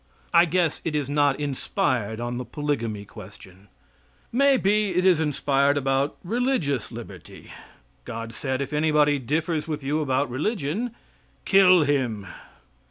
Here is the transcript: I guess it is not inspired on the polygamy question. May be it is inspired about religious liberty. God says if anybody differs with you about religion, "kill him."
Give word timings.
I 0.33 0.45
guess 0.45 0.81
it 0.83 0.95
is 0.95 1.11
not 1.11 1.39
inspired 1.39 2.19
on 2.19 2.39
the 2.39 2.43
polygamy 2.43 3.05
question. 3.05 3.67
May 4.31 4.57
be 4.57 4.89
it 4.95 5.05
is 5.05 5.19
inspired 5.19 5.77
about 5.77 6.15
religious 6.23 6.91
liberty. 6.91 7.51
God 8.03 8.33
says 8.33 8.61
if 8.61 8.73
anybody 8.73 9.19
differs 9.19 9.67
with 9.67 9.83
you 9.83 9.99
about 9.99 10.27
religion, 10.27 10.95
"kill 11.45 11.83
him." 11.83 12.25